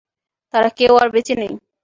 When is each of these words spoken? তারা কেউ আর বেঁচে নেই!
তারা 0.53 0.69
কেউ 0.79 0.93
আর 1.01 1.07
বেঁচে 1.13 1.33
নেই! 1.41 1.53